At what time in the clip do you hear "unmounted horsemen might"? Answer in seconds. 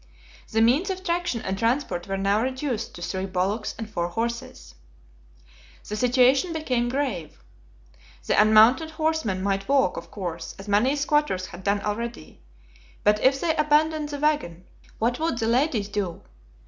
8.41-9.69